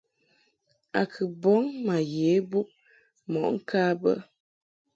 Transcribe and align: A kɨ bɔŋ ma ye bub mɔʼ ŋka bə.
A 0.99 1.01
kɨ 1.11 1.23
bɔŋ 1.41 1.63
ma 1.85 1.95
ye 2.13 2.29
bub 2.49 2.67
mɔʼ 3.31 3.47
ŋka 3.55 3.81
bə. 4.01 4.11